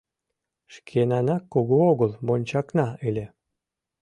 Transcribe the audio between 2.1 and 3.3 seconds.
вончакна ыле.